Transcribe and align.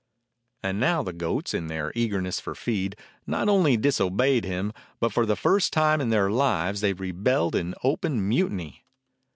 And 0.63 0.79
now 0.79 1.03
the 1.03 1.13
goats, 1.13 1.53
in 1.53 1.67
their 1.67 1.91
eagerness 1.93 2.39
for 2.39 2.55
feed, 2.55 2.95
not 3.27 3.47
only 3.47 3.77
disobeyed 3.77 4.45
him, 4.45 4.73
but 4.99 5.13
for 5.13 5.27
the 5.27 5.35
first 5.35 5.71
time 5.71 6.01
in 6.01 6.09
their 6.09 6.31
lives 6.31 6.81
they 6.81 6.93
rebelled 6.93 7.53
in 7.53 7.75
open 7.83 8.19
mu 8.27 8.49
tiny. 8.49 8.83